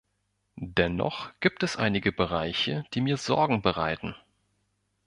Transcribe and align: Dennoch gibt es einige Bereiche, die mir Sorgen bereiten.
Dennoch 0.55 1.29
gibt 1.41 1.61
es 1.61 1.75
einige 1.77 2.11
Bereiche, 2.11 2.85
die 2.95 3.01
mir 3.01 3.17
Sorgen 3.17 3.61
bereiten. 3.61 4.15